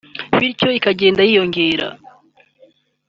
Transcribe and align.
bityo 0.37 0.67
ikagenda 0.77 1.21
yiyongera 1.29 1.87